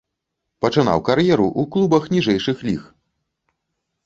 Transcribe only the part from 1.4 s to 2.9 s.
ў клубах ніжэйшых ліг.